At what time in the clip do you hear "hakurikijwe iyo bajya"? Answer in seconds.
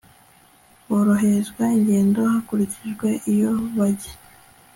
2.31-4.13